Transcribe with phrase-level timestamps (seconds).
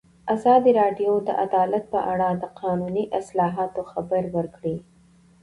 [0.35, 4.75] ازادي راډیو د عدالت په اړه د قانوني اصلاحاتو خبر ورکړی.